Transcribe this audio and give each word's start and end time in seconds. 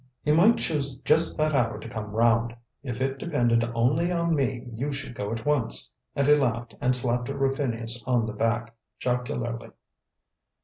"He 0.23 0.31
might 0.31 0.57
choose 0.57 0.99
just 1.01 1.37
that 1.37 1.53
hour 1.53 1.77
to 1.79 1.87
come 1.87 2.09
round. 2.09 2.55
If 2.81 3.01
it 3.01 3.19
depended 3.19 3.63
only 3.75 4.11
on 4.11 4.33
me 4.33 4.67
you 4.73 4.91
should 4.91 5.13
go 5.13 5.31
at 5.31 5.45
once," 5.45 5.91
and 6.15 6.25
he 6.25 6.33
laughed 6.33 6.73
and 6.81 6.95
slapped 6.95 7.29
Rufinus 7.29 8.01
on 8.07 8.25
the 8.25 8.33
back, 8.33 8.73
jocularly. 8.97 9.69